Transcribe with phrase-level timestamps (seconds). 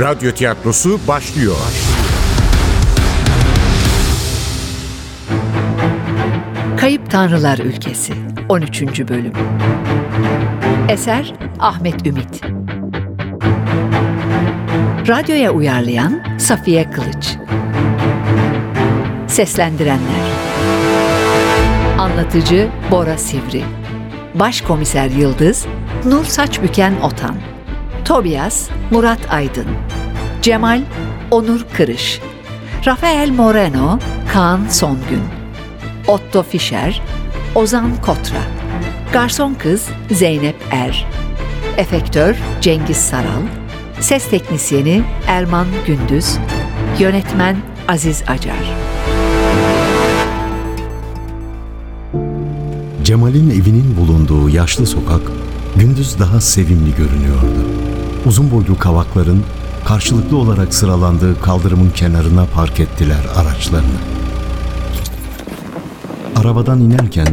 [0.00, 1.56] Radyo tiyatrosu başlıyor.
[6.76, 8.12] Kayıp Tanrılar Ülkesi
[8.48, 8.82] 13.
[8.82, 9.32] Bölüm.
[10.88, 12.40] Eser Ahmet Ümit.
[15.08, 17.36] Radyoya uyarlayan Safiye Kılıç.
[19.26, 20.28] Seslendirenler.
[21.98, 23.64] Anlatıcı Bora Sivri.
[24.34, 25.66] Başkomiser Yıldız
[26.04, 27.57] Nur Saçbüken Otan
[28.08, 29.66] Tobias Murat Aydın
[30.42, 30.82] Cemal
[31.30, 32.20] Onur Kırış
[32.86, 33.98] Rafael Moreno
[34.32, 35.22] Kaan Songün
[36.06, 37.02] Otto Fischer,
[37.54, 38.42] Ozan Kotra,
[39.12, 41.06] Garson Kız Zeynep Er,
[41.76, 43.42] Efektör Cengiz Saral,
[44.00, 46.36] Ses Teknisyeni Erman Gündüz,
[46.98, 47.56] Yönetmen
[47.88, 48.72] Aziz Acar.
[53.02, 55.22] Cemal'in evinin bulunduğu yaşlı sokak
[55.76, 57.97] gündüz daha sevimli görünüyordu.
[58.26, 59.42] Uzun boylu kavakların
[59.84, 63.98] karşılıklı olarak sıralandığı kaldırımın kenarına park ettiler araçlarını.
[66.36, 67.28] Arabadan inerken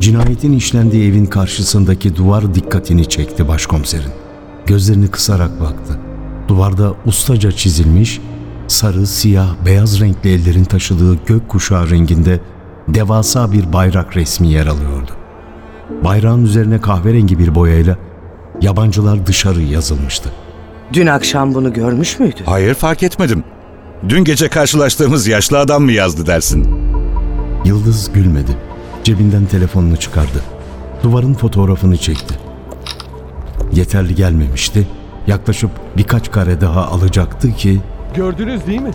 [0.00, 4.12] cinayetin işlendiği evin karşısındaki duvar dikkatini çekti başkomiserin.
[4.66, 5.98] Gözlerini kısarak baktı.
[6.48, 8.20] Duvarda ustaca çizilmiş,
[8.68, 12.40] sarı, siyah, beyaz renkli ellerin taşıdığı gök kuşağı renginde
[12.88, 15.10] devasa bir bayrak resmi yer alıyordu.
[16.04, 17.96] Bayrağın üzerine kahverengi bir boyayla
[18.62, 20.30] yabancılar dışarı yazılmıştı.
[20.92, 22.44] Dün akşam bunu görmüş müydün?
[22.44, 23.44] Hayır fark etmedim.
[24.08, 26.68] Dün gece karşılaştığımız yaşlı adam mı yazdı dersin?
[27.64, 28.56] Yıldız gülmedi.
[29.04, 30.42] Cebinden telefonunu çıkardı.
[31.02, 32.34] Duvarın fotoğrafını çekti.
[33.72, 34.86] Yeterli gelmemişti.
[35.26, 37.80] Yaklaşıp birkaç kare daha alacaktı ki
[38.16, 38.90] Gördünüz değil mi?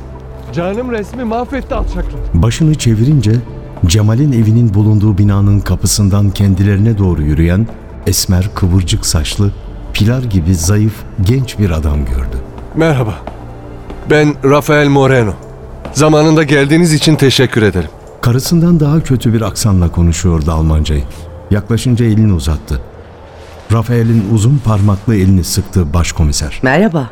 [0.53, 2.21] Canım resmi mahvetti alçaklar.
[2.33, 3.31] başını çevirince
[3.85, 7.67] Cemal'in evinin bulunduğu binanın kapısından kendilerine doğru yürüyen
[8.07, 9.51] esmer kıvırcık saçlı,
[9.93, 12.37] pilar gibi zayıf genç bir adam gördü.
[12.75, 13.15] Merhaba.
[14.09, 15.33] Ben Rafael Moreno.
[15.93, 17.89] Zamanında geldiğiniz için teşekkür ederim.
[18.21, 21.03] Karısından daha kötü bir aksanla konuşuyordu Almancayı.
[21.51, 22.81] Yaklaşınca elini uzattı.
[23.71, 26.59] Rafael'in uzun parmaklı elini sıktı başkomiser.
[26.61, 27.09] Merhaba.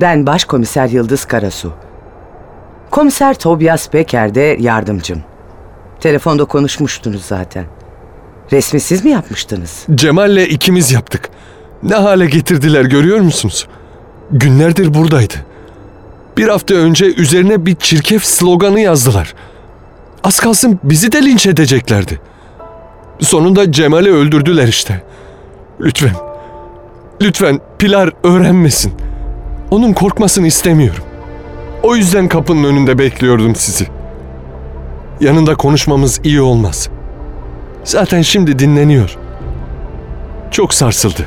[0.00, 1.72] Ben Başkomiser Yıldız Karasu.
[2.90, 5.22] Komiser Tobias Peker de yardımcım.
[6.00, 7.64] Telefonda konuşmuştunuz zaten.
[8.52, 9.86] Resmi siz mi yapmıştınız?
[9.94, 11.30] Cemal'le ikimiz yaptık.
[11.82, 13.68] Ne hale getirdiler görüyor musunuz?
[14.30, 15.34] Günlerdir buradaydı.
[16.36, 19.34] Bir hafta önce üzerine bir çirkef sloganı yazdılar.
[20.24, 22.20] Az kalsın bizi de linç edeceklerdi.
[23.20, 25.02] Sonunda Cemal'i öldürdüler işte.
[25.80, 26.14] Lütfen,
[27.22, 28.92] lütfen Pilar öğrenmesin.
[29.70, 31.02] Onun korkmasını istemiyorum.
[31.82, 33.86] O yüzden kapının önünde bekliyordum sizi.
[35.20, 36.88] Yanında konuşmamız iyi olmaz.
[37.84, 39.16] Zaten şimdi dinleniyor.
[40.50, 41.26] Çok sarsıldı.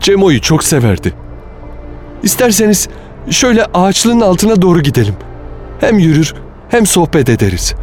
[0.00, 1.14] Cemo'yu çok severdi.
[2.22, 2.88] İsterseniz
[3.30, 5.14] şöyle ağaçlığın altına doğru gidelim.
[5.80, 6.34] Hem yürür
[6.68, 7.74] hem sohbet ederiz.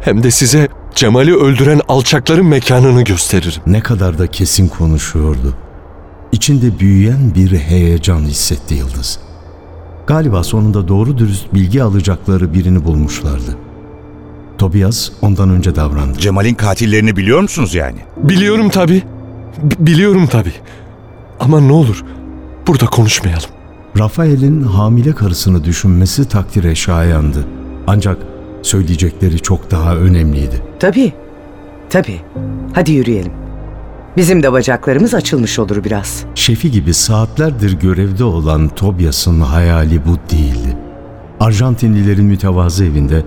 [0.00, 3.62] Hem de size Cemal'i öldüren alçakların mekanını gösteririm.
[3.66, 5.54] Ne kadar da kesin konuşuyordu.
[6.32, 9.18] İçinde büyüyen bir heyecan hissetti Yıldız.
[10.06, 13.56] Galiba sonunda doğru dürüst bilgi alacakları birini bulmuşlardı.
[14.58, 16.18] Tobias ondan önce davrandı.
[16.18, 17.98] Cemal'in katillerini biliyor musunuz yani?
[18.16, 19.02] Biliyorum tabii.
[19.62, 20.52] B- biliyorum tabii.
[21.40, 22.04] Ama ne olur
[22.66, 23.48] burada konuşmayalım.
[23.98, 27.44] Rafael'in hamile karısını düşünmesi takdire şayandı.
[27.86, 28.16] Ancak
[28.62, 30.62] söyleyecekleri çok daha önemliydi.
[30.80, 31.12] Tabii.
[31.90, 32.20] Tabii.
[32.74, 33.32] Hadi yürüyelim.
[34.16, 36.24] Bizim de bacaklarımız açılmış olur biraz.
[36.34, 40.76] Şefi gibi saatlerdir görevde olan Tobias'ın hayali bu değildi.
[41.40, 43.22] Arjantinlilerin mütevazı evinde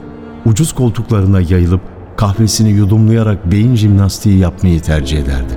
[0.46, 1.81] ucuz koltuklarına yayılıp
[2.18, 5.53] kahvesini yudumlayarak beyin jimnastiği yapmayı tercih ederdi.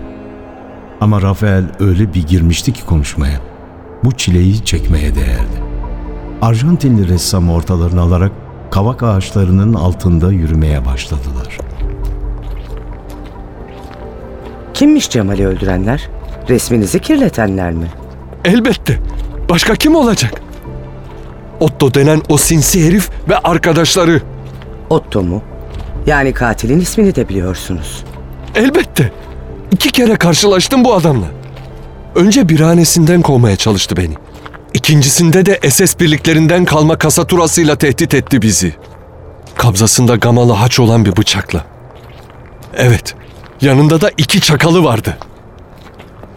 [1.00, 3.41] Ama Rafael öyle bir girmişti ki konuşmaya.
[4.05, 5.65] Bu çileyi çekmeye değerdi.
[6.43, 8.32] Arjantinli ressamı ortalarına alarak
[8.70, 11.59] kavak ağaçlarının altında yürümeye başladılar.
[14.75, 16.09] Kimmiş Cemal'i öldürenler?
[16.49, 17.87] Resminizi kirletenler mi?
[18.44, 19.00] Elbette.
[19.50, 20.43] Başka kim olacak?
[21.61, 24.34] Otto denen o sinsi herif ve arkadaşları.
[24.94, 25.43] Otto mu?
[26.06, 28.05] Yani katilin ismini de biliyorsunuz.
[28.55, 29.12] Elbette.
[29.73, 31.26] İki kere karşılaştım bu adamla.
[32.14, 34.14] Önce birhanesinden kovmaya çalıştı beni.
[34.75, 38.75] İkincisinde de SS birliklerinden kalma kasaturasıyla tehdit etti bizi.
[39.56, 41.64] Kabzasında gamalı haç olan bir bıçakla.
[42.76, 43.14] Evet,
[43.61, 45.19] yanında da iki çakalı vardı.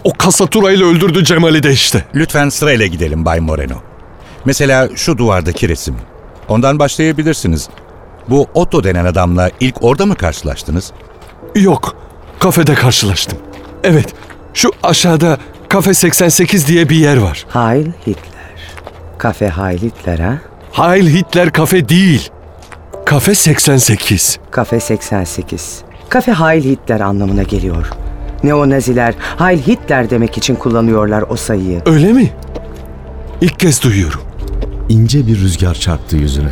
[0.04, 2.06] O kasaturayla öldürdü Cemal'i de işte.
[2.16, 3.76] Lütfen sırayla gidelim Bay Moreno.
[4.46, 5.96] Mesela şu duvardaki resim.
[6.48, 7.70] Ondan başlayabilirsiniz.
[8.30, 10.92] Bu Otto denen adamla ilk orada mı karşılaştınız?
[11.56, 11.96] Yok,
[12.40, 13.38] kafede karşılaştım.
[13.84, 14.14] Evet,
[14.54, 15.38] şu aşağıda
[15.70, 17.46] Kafe 88 diye bir yer var.
[17.50, 18.74] Heil Hitler.
[19.18, 20.38] Kafe Heil Hitler ha?
[20.72, 22.30] Heil Hitler kafe değil.
[23.06, 24.40] Kafe 88.
[24.52, 25.82] Kafe 88.
[26.10, 27.90] Kafe Heil Hitler anlamına geliyor.
[28.44, 31.82] Neonaziler Heil Hitler demek için kullanıyorlar o sayıyı.
[31.86, 32.30] Öyle mi?
[33.42, 34.22] İlk kez duyuyorum.
[34.90, 36.50] İnce bir rüzgar çarptı yüzüne.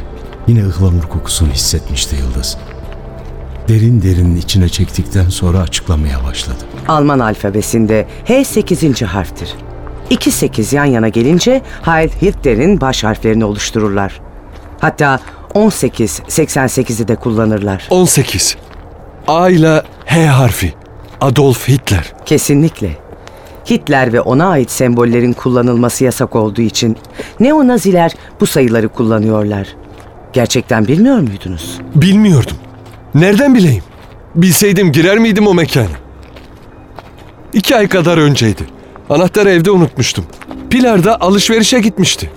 [0.48, 2.58] Yine ıhlamur kokusunu hissetmişti Yıldız.
[3.68, 6.58] Derin derin içine çektikten sonra açıklamaya başladı.
[6.88, 9.02] Alman alfabesinde H 8.
[9.02, 9.54] harftir.
[10.10, 14.22] İki 8 yan yana gelince Heil Hitler'in baş harflerini oluştururlar.
[14.80, 15.20] Hatta
[15.54, 17.88] 18, 88'i de kullanırlar.
[17.90, 18.58] 18.
[19.28, 20.74] A ile H harfi.
[21.22, 22.14] Adolf Hitler.
[22.26, 22.90] Kesinlikle.
[23.70, 26.98] Hitler ve ona ait sembollerin kullanılması yasak olduğu için
[27.40, 29.68] neonaziler bu sayıları kullanıyorlar.
[30.36, 31.80] Gerçekten bilmiyor muydunuz?
[31.96, 32.58] Bilmiyordum.
[33.14, 33.84] Nereden bileyim?
[34.36, 35.88] Bilseydim girer miydim o mekana?
[37.54, 38.64] İki ay kadar önceydi.
[39.10, 40.26] Anahtarı evde unutmuştum.
[40.70, 42.32] Pilar da alışverişe gitmişti.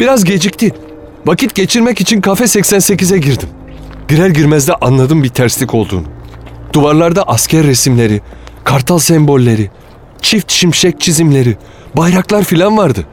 [0.00, 0.74] Biraz gecikti.
[1.26, 3.48] Vakit geçirmek için kafe 88'e girdim.
[4.08, 6.06] Girer girmez de anladım bir terslik olduğunu.
[6.72, 8.20] Duvarlarda asker resimleri,
[8.64, 9.70] kartal sembolleri,
[10.22, 11.56] çift şimşek çizimleri,
[11.96, 13.06] bayraklar filan vardı.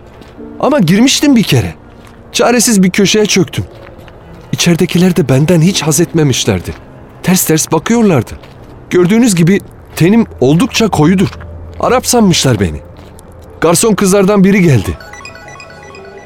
[0.60, 1.76] Ama girmiştim bir kere.
[2.32, 3.66] Çaresiz bir köşeye çöktüm.
[4.54, 6.74] İçeridekiler de benden hiç haz etmemişlerdi.
[7.24, 8.32] Ters ters bakıyorlardı.
[8.90, 9.60] Gördüğünüz gibi
[9.96, 11.28] tenim oldukça koyudur.
[11.80, 12.82] Arap sanmışlar beni.
[13.62, 14.98] Garson kızlardan biri geldi.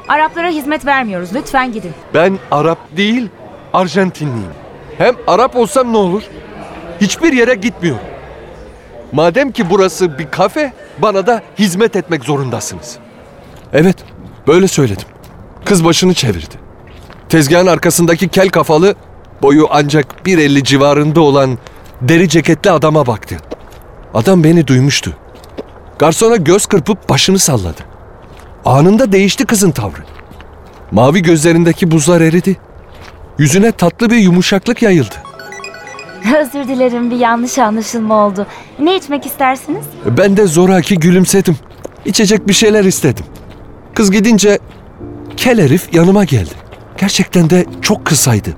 [0.08, 1.30] Araplara hizmet vermiyoruz.
[1.34, 1.92] Lütfen gidin.
[2.14, 3.28] Ben Arap değil,
[3.72, 4.52] Arjantinliyim.
[4.98, 6.22] Hem Arap olsam ne olur?
[7.00, 8.04] Hiçbir yere gitmiyorum.
[9.12, 12.98] Madem ki burası bir kafe, bana da hizmet etmek zorundasınız.
[13.72, 13.96] Evet,
[14.46, 15.06] böyle söyledim.
[15.64, 16.67] Kız başını çevirdi.
[17.28, 18.94] Tezgahın arkasındaki kel kafalı,
[19.42, 21.58] boyu ancak 1.50 civarında olan
[22.00, 23.36] deri ceketli adama baktı.
[24.14, 25.16] Adam beni duymuştu.
[25.98, 27.80] Garsona göz kırpıp başını salladı.
[28.64, 30.02] Anında değişti kızın tavrı.
[30.90, 32.56] Mavi gözlerindeki buzlar eridi.
[33.38, 35.14] Yüzüne tatlı bir yumuşaklık yayıldı.
[36.40, 38.46] Özür dilerim bir yanlış anlaşılma oldu.
[38.78, 39.84] Ne içmek istersiniz?
[40.18, 41.56] Ben de zoraki gülümsedim.
[42.04, 43.24] İçecek bir şeyler istedim.
[43.94, 44.58] Kız gidince
[45.36, 46.67] kel herif yanıma geldi.
[47.00, 48.50] Gerçekten de çok kısaydı.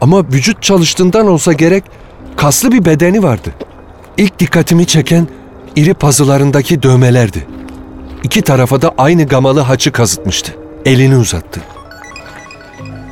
[0.00, 1.84] Ama vücut çalıştığından olsa gerek
[2.36, 3.50] kaslı bir bedeni vardı.
[4.16, 5.28] İlk dikkatimi çeken
[5.76, 7.46] iri pazılarındaki dövmelerdi.
[8.22, 10.52] İki tarafa da aynı gamalı haçı kazıtmıştı.
[10.84, 11.60] Elini uzattı.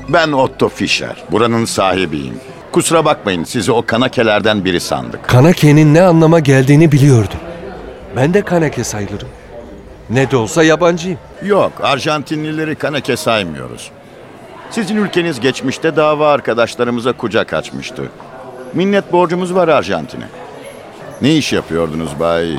[0.09, 1.17] Ben Otto Fischer.
[1.31, 2.35] Buranın sahibiyim.
[2.73, 5.29] Kusura bakmayın sizi o kanakelerden biri sandık.
[5.29, 7.35] Kanake'nin ne anlama geldiğini biliyordu.
[8.17, 9.29] Ben de Kanake sayılırım.
[10.11, 11.19] Ne de olsa yabancıyım.
[11.45, 13.91] Yok, Arjantinlileri kanake saymıyoruz.
[14.73, 18.03] Sizin ülkeniz geçmişte dava arkadaşlarımıza kucak açmıştı.
[18.75, 20.25] Minnet borcumuz var Arjantin'e.
[21.23, 22.59] Ne iş yapıyordunuz Bay?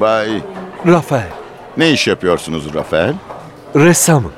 [0.00, 0.28] Bay,
[0.86, 1.28] Rafael,
[1.76, 3.14] ne iş yapıyorsunuz Rafael?
[3.76, 4.32] ressamım.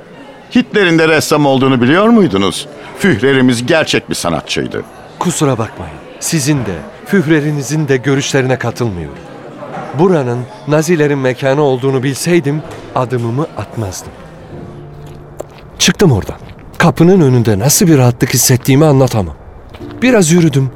[0.55, 2.69] Hitler'in de ressam olduğunu biliyor muydunuz?
[2.99, 4.83] Führerimiz gerçek bir sanatçıydı.
[5.19, 5.95] Kusura bakmayın.
[6.21, 6.75] Sizin de,
[7.07, 9.19] Führerinizin de görüşlerine katılmıyorum.
[9.99, 10.39] Buranın
[10.69, 12.63] Nazilerin mekanı olduğunu bilseydim
[12.95, 14.13] adımımı atmazdım.
[15.79, 16.37] Çıktım oradan.
[16.87, 19.35] Kapının önünde nasıl bir rahatlık hissettiğimi anlatamam.
[20.03, 20.71] Biraz yürüdüm.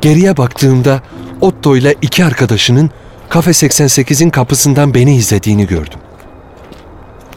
[0.00, 1.02] Geriye baktığımda
[1.40, 2.90] Otto ile iki arkadaşının
[3.28, 5.98] Kafe 88'in kapısından beni izlediğini gördüm.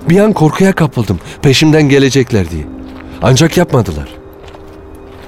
[0.10, 2.64] Bir an korkuya kapıldım peşimden gelecekler diye.
[3.22, 4.10] Ancak yapmadılar.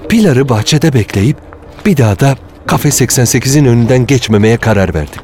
[0.09, 1.37] Pilar'ı bahçede bekleyip
[1.85, 2.35] bir daha da
[2.67, 5.21] Kafe 88'in önünden geçmemeye karar verdik.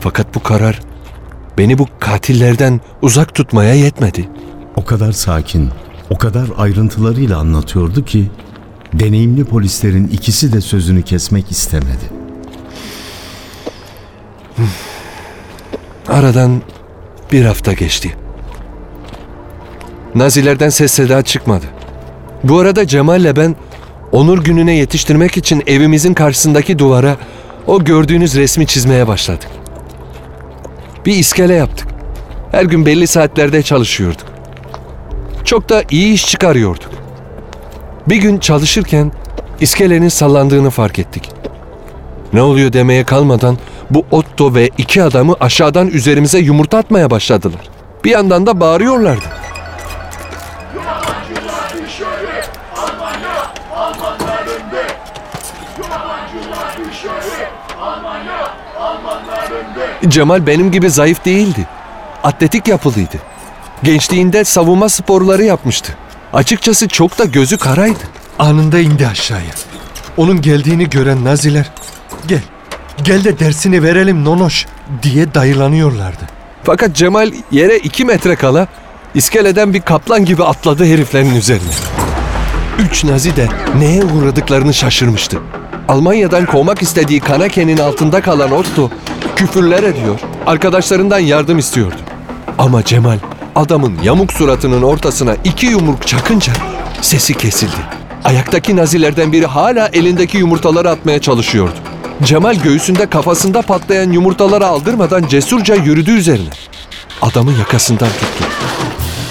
[0.00, 0.80] Fakat bu karar
[1.58, 4.28] beni bu katillerden uzak tutmaya yetmedi.
[4.76, 5.70] O kadar sakin,
[6.12, 8.30] o kadar ayrıntılarıyla anlatıyordu ki
[8.92, 12.10] deneyimli polislerin ikisi de sözünü kesmek istemedi.
[16.08, 16.62] Aradan
[17.32, 18.16] bir hafta geçti.
[20.14, 21.66] Nazilerden ses seda çıkmadı.
[22.44, 23.56] Bu arada Cemal'le ben
[24.12, 27.16] Onur gününe yetiştirmek için evimizin karşısındaki duvara
[27.66, 29.48] o gördüğünüz resmi çizmeye başladık.
[31.06, 31.88] Bir iskele yaptık.
[32.50, 34.31] Her gün belli saatlerde çalışıyorduk.
[35.44, 36.90] Çok da iyi iş çıkarıyorduk.
[38.08, 39.12] Bir gün çalışırken
[39.60, 41.30] iskelenin sallandığını fark ettik.
[42.32, 43.58] Ne oluyor demeye kalmadan
[43.90, 47.60] bu Otto ve iki adamı aşağıdan üzerimize yumurta atmaya başladılar.
[48.04, 49.24] Bir yandan da bağırıyorlardı.
[60.08, 61.66] Cemal benim gibi zayıf değildi.
[62.22, 63.31] Atletik yapılıydı.
[63.82, 65.96] Gençliğinde savunma sporları yapmıştı.
[66.32, 67.98] Açıkçası çok da gözü karaydı.
[68.38, 69.52] Anında indi aşağıya.
[70.16, 71.70] Onun geldiğini gören Naziler,
[72.28, 72.40] gel,
[73.04, 74.66] gel de dersini verelim nonoş
[75.02, 76.24] diye dayılanıyorlardı.
[76.64, 78.66] Fakat Cemal yere iki metre kala
[79.14, 81.72] iskeleden bir kaplan gibi atladı heriflerin üzerine.
[82.78, 83.48] Üç Nazi de
[83.78, 85.38] neye uğradıklarını şaşırmıştı.
[85.88, 88.90] Almanya'dan kovmak istediği Kanake'nin altında kalan Otto
[89.36, 91.96] küfürler ediyor, arkadaşlarından yardım istiyordu.
[92.58, 93.18] Ama Cemal
[93.54, 96.52] adamın yamuk suratının ortasına iki yumruk çakınca
[97.00, 97.80] sesi kesildi.
[98.24, 101.74] Ayaktaki Nazilerden biri hala elindeki yumurtaları atmaya çalışıyordu.
[102.22, 106.48] Cemal göğsünde kafasında patlayan yumurtaları aldırmadan cesurca yürüdü üzerine.
[107.22, 108.44] Adamın yakasından tuttu.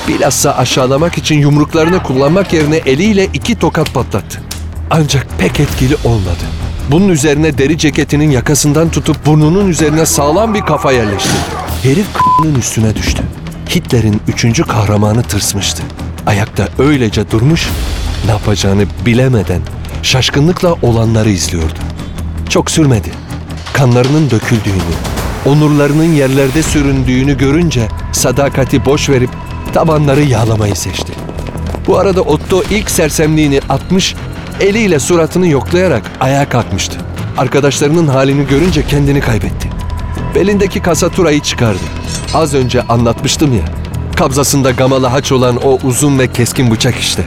[0.08, 4.42] Bilhassa aşağılamak için yumruklarını kullanmak yerine eliyle iki tokat patlattı.
[4.90, 6.44] Ancak pek etkili olmadı.
[6.92, 11.36] Bunun üzerine deri ceketinin yakasından tutup burnunun üzerine sağlam bir kafa yerleştirdi.
[11.84, 13.24] Herif k***nın üstüne düştü.
[13.76, 15.84] Hitler'in üçüncü kahramanı tırsmıştı.
[16.28, 17.70] Ayakta öylece durmuş,
[18.26, 19.62] ne yapacağını bilemeden
[20.04, 21.80] şaşkınlıkla olanları izliyordu.
[22.50, 23.10] Çok sürmedi.
[23.74, 24.82] Kanlarının döküldüğünü,
[25.46, 29.30] onurlarının yerlerde süründüğünü görünce sadakati boş verip
[29.74, 31.14] tabanları yağlamayı seçti.
[31.88, 34.16] Bu arada Otto ilk sersemliğini atmış,
[34.60, 36.98] eliyle suratını yoklayarak ayağa kalkmıştı.
[37.38, 39.71] Arkadaşlarının halini görünce kendini kaybetti.
[40.36, 41.80] Belindeki kasaturayı çıkardı.
[42.34, 43.64] Az önce anlatmıştım ya.
[44.16, 47.26] Kabzasında gamalı haç olan o uzun ve keskin bıçak işte.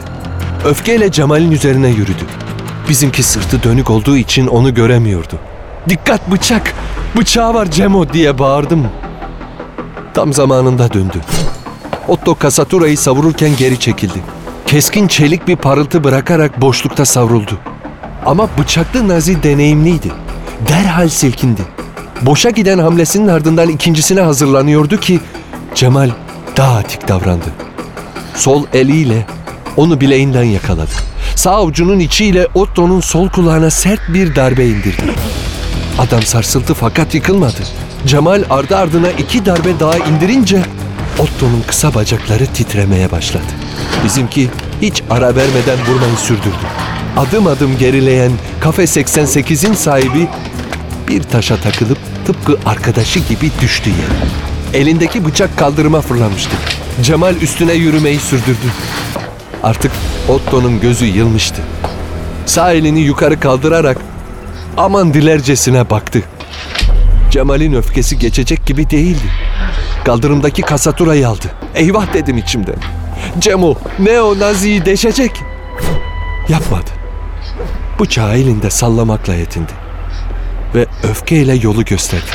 [0.65, 2.23] Öfkeyle Cemal'in üzerine yürüdü.
[2.89, 5.39] Bizimki sırtı dönük olduğu için onu göremiyordu.
[5.89, 6.73] Dikkat bıçak!
[7.17, 8.87] Bıçağı var Cemo diye bağırdım.
[10.13, 11.21] Tam zamanında döndü.
[12.07, 14.19] Otto kasaturayı savururken geri çekildi.
[14.67, 17.59] Keskin çelik bir parıltı bırakarak boşlukta savruldu.
[18.25, 20.11] Ama bıçaklı Nazi deneyimliydi.
[20.67, 21.74] Derhal silkindi.
[22.25, 25.19] Boşa giden hamlesinin ardından ikincisine hazırlanıyordu ki
[25.75, 26.09] Cemal
[26.57, 27.45] daha atik davrandı.
[28.35, 29.25] Sol eliyle
[29.77, 30.91] onu bileğinden yakaladı.
[31.35, 35.03] Sağ avucunun içiyle Otto'nun sol kulağına sert bir darbe indirdi.
[35.99, 37.61] Adam sarsıldı fakat yıkılmadı.
[38.07, 40.61] Cemal ardı ardına iki darbe daha indirince
[41.19, 43.53] Otto'nun kısa bacakları titremeye başladı.
[44.03, 44.49] Bizimki
[44.81, 46.65] hiç ara vermeden vurmayı sürdürdü.
[47.17, 50.27] Adım adım gerileyen Kafe 88'in sahibi
[51.07, 54.81] bir taşa takılıp tıpkı arkadaşı gibi düştü yere.
[54.83, 56.55] Elindeki bıçak kaldırıma fırlamıştı.
[57.01, 58.71] Cemal üstüne yürümeyi sürdürdü.
[59.63, 59.91] Artık
[60.29, 61.61] Otto'nun gözü yılmıştı.
[62.45, 63.97] Sağ elini yukarı kaldırarak
[64.77, 66.21] aman dilercesine baktı.
[67.31, 69.31] Cemal'in öfkesi geçecek gibi değildi.
[70.05, 71.45] Kaldırımdaki kasaturayı aldı.
[71.75, 72.75] Eyvah dedim içimde.
[73.39, 75.31] Cemo Neo Nazi'yi deşecek.
[76.49, 76.89] Yapmadı.
[77.99, 79.84] Bıçağı elinde sallamakla yetindi.
[80.75, 82.25] Ve öfkeyle yolu gösterdi.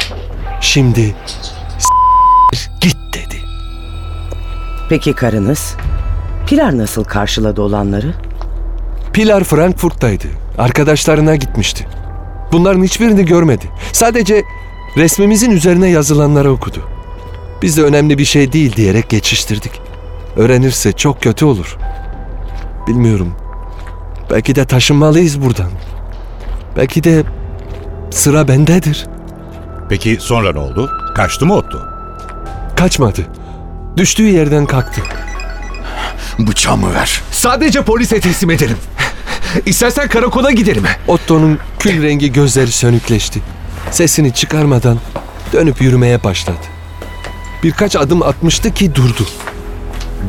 [0.61, 1.15] Şimdi
[2.81, 3.37] git dedi.
[4.89, 5.77] Peki karınız?
[6.47, 8.15] Pilar nasıl karşıladı olanları?
[9.13, 10.27] Pilar Frankfurt'taydı.
[10.59, 11.87] Arkadaşlarına gitmişti.
[12.53, 13.65] Bunların hiçbirini görmedi.
[13.93, 14.45] Sadece
[14.97, 16.83] resmimizin üzerine yazılanları okudu.
[17.63, 19.73] Biz de önemli bir şey değil diyerek geçiştirdik.
[20.37, 21.77] Öğrenirse çok kötü olur.
[22.87, 23.35] Bilmiyorum.
[24.31, 25.71] Belki de taşınmalıyız buradan.
[26.77, 27.25] Belki de
[28.11, 29.07] sıra bendedir.
[29.89, 30.91] Peki sonra ne oldu?
[31.15, 31.79] Kaçtı mı Otto?
[32.77, 33.27] Kaçmadı.
[33.97, 35.01] Düştüğü yerden kalktı.
[36.39, 37.21] Bıçağımı ver.
[37.31, 38.77] Sadece polise teslim edelim.
[39.67, 40.85] İstersen karakola gidelim.
[41.09, 43.41] Otto'nun kül rengi gözleri sönükleşti.
[43.91, 44.99] Sesini çıkarmadan
[45.53, 46.59] dönüp yürümeye başladı.
[47.63, 49.27] Birkaç adım atmıştı ki durdu.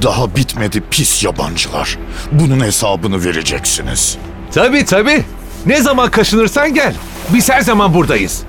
[0.02, 1.98] Daha bitmedi pis yabancılar.
[2.32, 4.18] Bunun hesabını vereceksiniz.
[4.54, 5.24] Tabii tabii.
[5.66, 6.94] Ne zaman kaşınırsan gel.
[7.34, 8.44] Biz her zaman buradayız.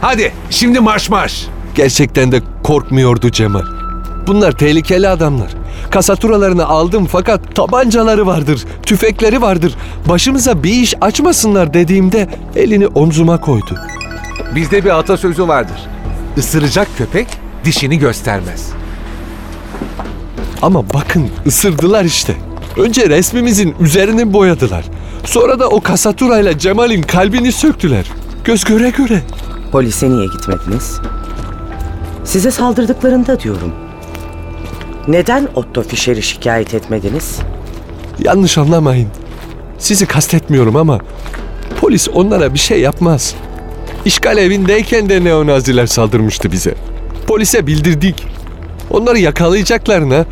[0.00, 1.46] Hadi şimdi marş marş.
[1.74, 3.62] Gerçekten de korkmuyordu Cemal.
[4.26, 5.50] Bunlar tehlikeli adamlar.
[5.90, 9.74] Kasaturalarını aldım fakat tabancaları vardır, tüfekleri vardır.
[10.08, 13.78] Başımıza bir iş açmasınlar dediğimde elini omzuma koydu.
[14.54, 15.76] Bizde bir atasözü vardır.
[16.36, 17.26] Isıracak köpek
[17.64, 18.68] dişini göstermez.
[20.62, 22.36] Ama bakın ısırdılar işte.
[22.76, 24.84] Önce resmimizin üzerini boyadılar.
[25.24, 28.06] Sonra da o kasaturayla Cemal'in kalbini söktüler.
[28.44, 29.22] Göz göre göre.
[29.72, 31.00] Polise niye gitmediniz?
[32.24, 33.72] Size saldırdıklarında diyorum.
[35.08, 37.38] Neden Otto Fischer'i şikayet etmediniz?
[38.18, 39.08] Yanlış anlamayın.
[39.78, 40.98] Sizi kastetmiyorum ama
[41.80, 43.34] polis onlara bir şey yapmaz.
[44.04, 46.74] İşgal evindeyken de neonaziler saldırmıştı bize.
[47.26, 48.26] Polise bildirdik.
[48.90, 50.24] Onları yakalayacaklarına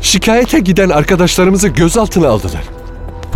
[0.00, 2.62] şikayete giden arkadaşlarımızı gözaltına aldılar.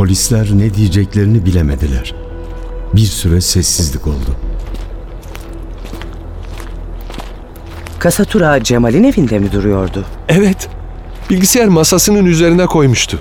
[0.01, 2.15] Polisler ne diyeceklerini bilemediler.
[2.95, 4.37] Bir süre sessizlik oldu.
[7.99, 10.05] Kasatura Cemal'in evinde mi duruyordu?
[10.29, 10.69] Evet,
[11.31, 13.19] bilgisayar masasının üzerine koymuştu.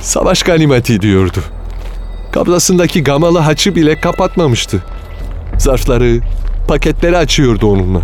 [0.00, 1.38] Savaş ganimeti diyordu.
[2.32, 4.82] Kablasındaki gamalı haçı bile kapatmamıştı.
[5.58, 6.20] Zarfları,
[6.68, 8.00] paketleri açıyordu onunla.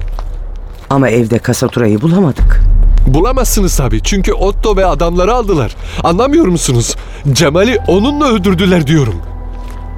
[0.91, 2.61] Ama evde kasaturayı bulamadık.
[3.07, 5.77] Bulamazsınız tabii çünkü Otto ve adamları aldılar.
[6.05, 6.97] Anlamıyor musunuz?
[7.33, 9.15] Cemal'i onunla öldürdüler diyorum.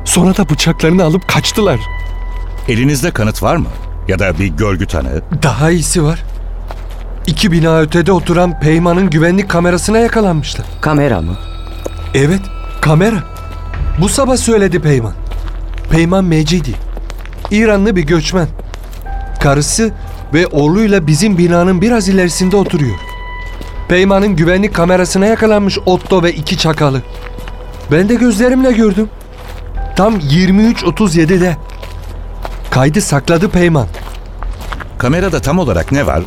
[0.04, 1.80] Sonra da bıçaklarını alıp kaçtılar.
[2.68, 3.68] Elinizde kanıt var mı?
[4.08, 5.22] Ya da bir görgü tanığı?
[5.42, 6.22] Daha iyisi var.
[7.26, 10.66] İki bina ötede oturan Peyman'ın güvenlik kamerasına yakalanmışlar.
[10.80, 11.36] Kamera mı?
[12.14, 12.40] Evet,
[12.80, 13.22] kamera.
[14.00, 15.12] Bu sabah söyledi Peyman.
[15.90, 16.74] Peyman Mecidi.
[17.50, 18.48] İranlı bir göçmen.
[19.40, 19.92] Karısı
[20.34, 22.96] ve oğluyla bizim binanın biraz ilerisinde oturuyor.
[23.88, 27.02] Peyman'ın güvenlik kamerasına yakalanmış Otto ve iki çakalı.
[27.92, 29.08] Ben de gözlerimle gördüm.
[29.96, 31.56] Tam 23.37'de.
[32.70, 33.86] Kaydı sakladı Peyman.
[34.98, 36.22] Kamerada tam olarak ne var?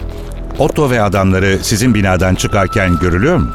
[0.60, 3.50] Otto ve adamları sizin binadan çıkarken görülüyor mu?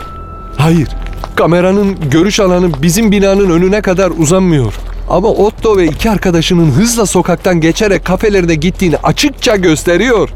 [0.56, 0.88] Hayır.
[1.36, 4.74] Kameranın görüş alanı bizim binanın önüne kadar uzanmıyor.
[5.08, 10.28] Ama Otto ve iki arkadaşının hızla sokaktan geçerek kafelerine gittiğini açıkça gösteriyor.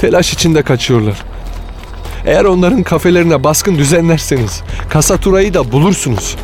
[0.00, 1.22] Telaş içinde kaçıyorlar.
[2.26, 6.36] Eğer onların kafelerine baskın düzenlerseniz Kasatura'yı da bulursunuz.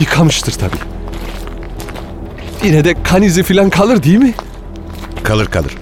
[0.00, 0.76] Yıkamıştır tabii.
[2.64, 4.34] Yine de kan izi falan kalır değil mi?
[5.22, 5.72] Kalır kalır.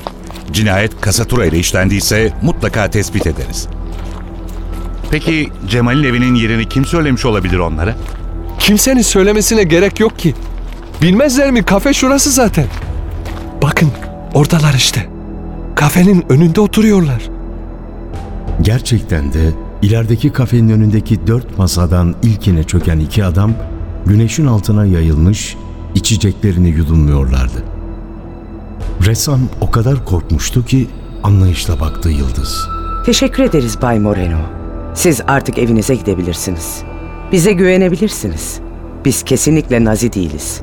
[0.53, 3.69] Cinayet kasatura ile işlendiyse mutlaka tespit ederiz.
[5.11, 7.97] Peki Cemal'in evinin yerini kim söylemiş olabilir onlara?
[8.59, 10.35] Kimsenin söylemesine gerek yok ki.
[11.03, 11.63] Bilmezler mi?
[11.63, 12.67] Kafe şurası zaten.
[13.63, 13.91] Bakın
[14.35, 15.09] oradalar işte.
[15.81, 17.31] Kafenin önünde oturuyorlar.
[18.63, 19.51] Gerçekten de
[19.83, 23.53] ilerideki kafenin önündeki dört masadan ilkine çöken iki adam
[24.07, 25.57] güneşin altına yayılmış
[25.95, 27.65] içeceklerini yudumluyorlardı.
[29.07, 30.87] Ressam o kadar korkmuştu ki
[31.23, 32.69] anlayışla baktı Yıldız.
[33.07, 34.41] Teşekkür ederiz Bay Moreno.
[34.95, 36.83] Siz artık evinize gidebilirsiniz.
[37.33, 38.61] Bize güvenebilirsiniz.
[39.05, 40.61] Biz kesinlikle nazi değiliz.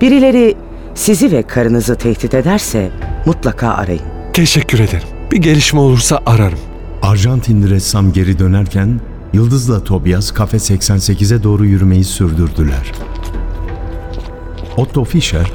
[0.00, 0.56] Birileri
[1.00, 2.90] sizi ve karınızı tehdit ederse
[3.26, 4.02] mutlaka arayın.
[4.32, 5.08] Teşekkür ederim.
[5.32, 6.58] Bir gelişme olursa ararım.
[7.02, 9.00] Arjantinli ressam geri dönerken
[9.32, 12.92] Yıldız'la Tobias kafe 88'e doğru yürümeyi sürdürdüler.
[14.76, 15.46] Otto Fischer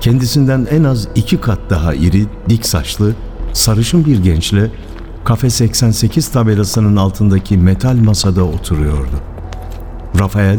[0.00, 3.14] kendisinden en az iki kat daha iri, dik saçlı,
[3.52, 4.70] sarışın bir gençle
[5.24, 9.20] kafe 88 tabelasının altındaki metal masada oturuyordu.
[10.18, 10.58] Rafael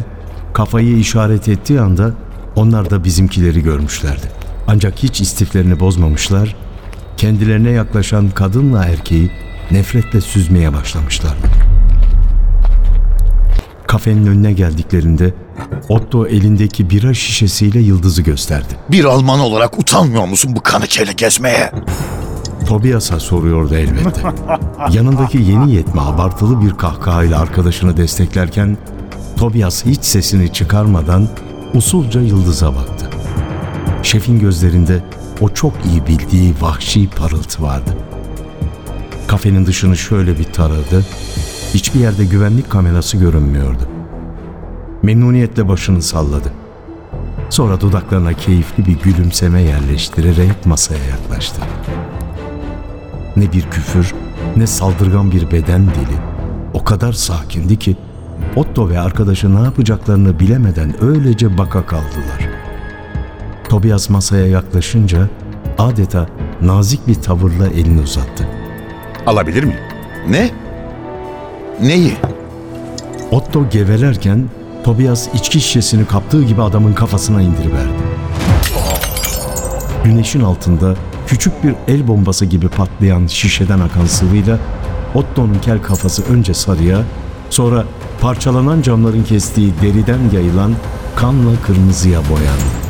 [0.53, 2.13] kafayı işaret ettiği anda
[2.55, 4.34] onlar da bizimkileri görmüşlerdi.
[4.67, 6.55] Ancak hiç istiflerini bozmamışlar,
[7.17, 9.31] kendilerine yaklaşan kadınla erkeği
[9.71, 11.47] nefretle süzmeye başlamışlardı.
[13.87, 15.33] Kafenin önüne geldiklerinde
[15.89, 18.73] Otto elindeki bira şişesiyle yıldızı gösterdi.
[18.91, 21.71] Bir Alman olarak utanmıyor musun bu kanı kele gezmeye?
[22.67, 24.21] Tobias'a soruyordu elbette.
[24.91, 28.77] Yanındaki yeni yetme abartılı bir kahkahayla arkadaşını desteklerken
[29.37, 31.27] Tobias hiç sesini çıkarmadan
[31.73, 33.09] usulca yıldıza baktı.
[34.05, 35.03] Şefin gözlerinde
[35.41, 37.97] o çok iyi bildiği vahşi parıltı vardı.
[39.27, 41.05] Kafenin dışını şöyle bir taradı.
[41.73, 43.89] Hiçbir yerde güvenlik kamerası görünmüyordu.
[45.03, 46.53] Memnuniyetle başını salladı.
[47.49, 51.61] Sonra dudaklarına keyifli bir gülümseme yerleştirerek masaya yaklaştı.
[53.35, 54.13] Ne bir küfür,
[54.57, 56.17] ne saldırgan bir beden dili.
[56.73, 57.95] O kadar sakindi ki
[58.55, 62.54] Otto ve arkadaşı ne yapacaklarını bilemeden öylece baka kaldılar.
[63.69, 65.29] Tobias masaya yaklaşınca
[65.77, 66.27] adeta
[66.61, 68.47] nazik bir tavırla elini uzattı.
[69.25, 69.79] Alabilir miyim?
[70.29, 70.49] Ne?
[71.81, 72.13] Neyi?
[73.31, 74.49] Otto gevelerken
[74.83, 77.93] Tobias içki şişesini kaptığı gibi adamın kafasına indiriverdi.
[80.03, 80.95] Güneşin altında
[81.27, 84.59] küçük bir el bombası gibi patlayan şişeden akan sıvıyla
[85.15, 87.01] Otto'nun kel kafası önce sarıya,
[87.49, 87.83] sonra
[88.21, 90.73] parçalanan camların kestiği deriden yayılan
[91.15, 92.84] kanla kırmızıya boyandı.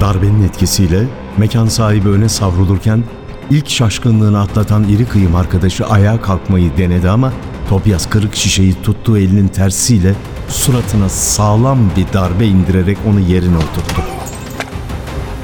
[0.00, 1.04] Darbenin etkisiyle
[1.36, 3.04] mekan sahibi öne savrulurken
[3.50, 7.32] ilk şaşkınlığını atlatan iri kıyım arkadaşı ayağa kalkmayı denedi ama
[7.68, 10.14] Tobias kırık şişeyi tuttuğu elinin tersiyle
[10.48, 14.02] suratına sağlam bir darbe indirerek onu yerine oturttu.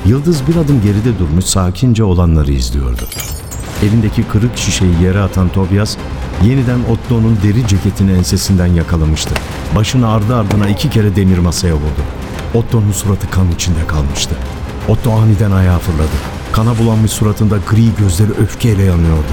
[0.07, 3.03] Yıldız bir adım geride durmuş sakince olanları izliyordu.
[3.83, 5.97] Elindeki kırık şişeyi yere atan Tobias
[6.45, 9.35] yeniden Otto'nun deri ceketini ensesinden yakalamıştı.
[9.77, 12.01] Başını ardı ardına iki kere demir masaya vurdu.
[12.55, 14.35] Otto'nun suratı kan içinde kalmıştı.
[14.89, 16.17] Otto aniden ayağa fırladı.
[16.53, 19.33] Kana bulanmış suratında gri gözleri öfkeyle yanıyordu.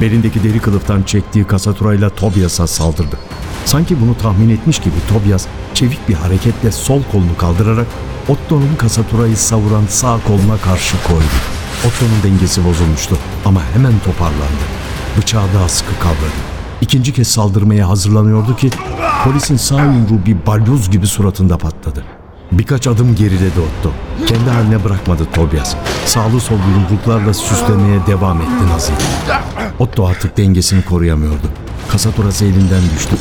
[0.00, 3.16] Belindeki deri kılıftan çektiği kasaturayla Tobias'a saldırdı.
[3.64, 7.86] Sanki bunu tahmin etmiş gibi Tobias çevik bir hareketle sol kolunu kaldırarak
[8.28, 11.38] Otto'nun kasaturayı savuran sağ koluna karşı koydu.
[11.86, 14.64] Otto'nun dengesi bozulmuştu ama hemen toparlandı.
[15.18, 16.38] Bıçağı daha sıkı kavradı.
[16.80, 18.70] İkinci kez saldırmaya hazırlanıyordu ki
[19.24, 22.17] polisin sağ yumruğu bir balyoz gibi suratında patladı.
[22.52, 23.92] Birkaç adım geriledi Otto.
[24.26, 25.74] Kendi haline bırakmadı Tobias.
[26.06, 28.92] Sağlı sollu yumruklarla süslemeye devam etti Naz'ı.
[29.78, 31.46] Otto artık dengesini koruyamıyordu.
[31.88, 33.16] Kasaturası elinden düştü.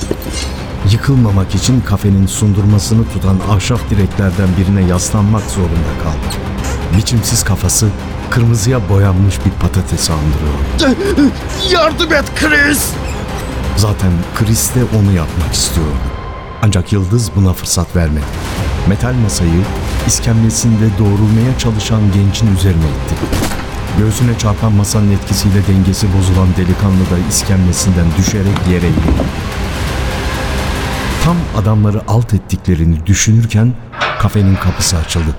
[0.91, 6.35] Yıkılmamak için kafenin sundurmasını tutan ahşap direklerden birine yaslanmak zorunda kaldı.
[6.97, 7.87] Biçimsiz kafası
[8.29, 11.33] kırmızıya boyanmış bir patatesi andırıyordu.
[11.71, 12.89] Yardım et Chris!
[13.77, 15.91] Zaten Chris de onu yapmak istiyordu.
[16.61, 18.25] Ancak Yıldız buna fırsat vermedi.
[18.89, 19.63] Metal masayı
[20.07, 23.15] iskemlesinde doğrulmaya çalışan gencin üzerine itti.
[23.97, 29.23] Göğsüne çarpan masanın etkisiyle dengesi bozulan delikanlı da iskemlesinden düşerek yere eğildi.
[31.23, 33.73] Tam adamları alt ettiklerini düşünürken
[34.19, 35.35] kafenin kapısı açıldı.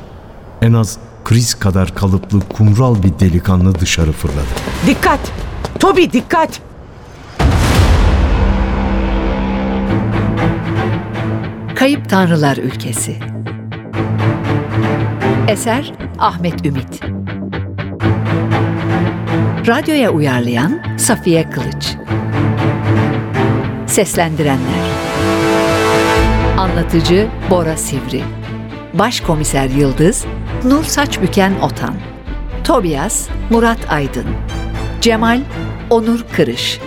[0.63, 4.49] En az Chris kadar kalıplı kumral bir delikanlı dışarı fırladı.
[4.87, 5.21] Dikkat!
[5.81, 6.61] Toby dikkat!
[11.75, 13.17] Kayıp Tanrılar Ülkesi
[15.49, 17.01] Eser Ahmet Ümit.
[19.67, 21.97] Radyoya uyarlayan Safiye Kılıç.
[23.87, 24.85] Seslendirenler.
[26.59, 28.23] Anlatıcı Bora Sivri.
[28.95, 30.25] Başkomiser Yıldız
[30.65, 31.95] Nur Saçbüken Otan.
[32.65, 34.27] Tobias Murat Aydın.
[35.01, 35.41] Cemal
[35.91, 36.81] Onur Kırış.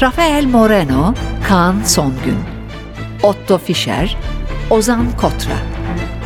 [0.00, 1.14] Rafael Moreno
[1.48, 2.38] Kaan Songün.
[3.22, 4.16] Otto Fischer,
[4.70, 5.73] Ozan Kotra,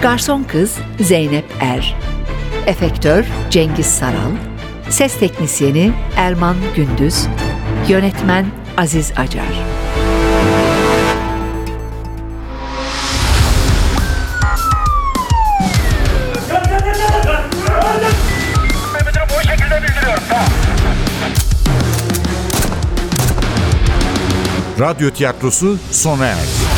[0.03, 1.97] Garson Kız Zeynep Er,
[2.66, 4.33] Efektör Cengiz Saral,
[4.90, 7.27] Ses Teknisyeni Erman Gündüz,
[7.88, 9.44] Yönetmen Aziz Acar.
[24.81, 26.77] Radyo tiyatrosu sona erdi.